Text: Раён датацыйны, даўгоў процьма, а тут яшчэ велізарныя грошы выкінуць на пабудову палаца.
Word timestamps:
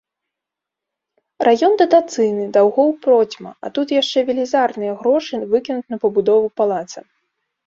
Раён 1.47 1.73
датацыйны, 1.81 2.43
даўгоў 2.55 2.89
процьма, 3.03 3.51
а 3.67 3.71
тут 3.77 3.87
яшчэ 4.01 4.19
велізарныя 4.31 4.93
грошы 5.03 5.35
выкінуць 5.53 5.91
на 5.97 6.03
пабудову 6.07 6.47
палаца. 6.63 6.99